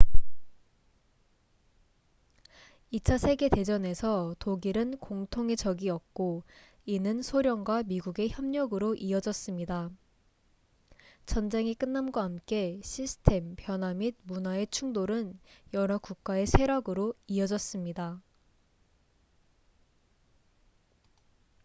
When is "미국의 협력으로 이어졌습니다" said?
7.83-9.91